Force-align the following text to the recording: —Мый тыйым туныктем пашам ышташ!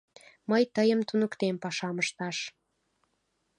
—Мый 0.49 0.63
тыйым 0.75 0.99
туныктем 1.07 1.55
пашам 1.63 1.95
ышташ! 2.03 2.37